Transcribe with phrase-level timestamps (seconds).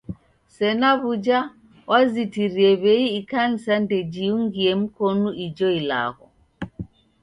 [0.55, 1.39] Sena w'uja,
[1.89, 6.25] wazitirie w'ei ikanisa ndejiungie mkonu ijo ilagho.